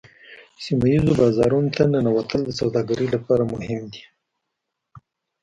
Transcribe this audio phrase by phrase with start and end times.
[0.63, 4.03] سیمه ایزو بازارونو ته ننوتل د سوداګرۍ لپاره مهم دي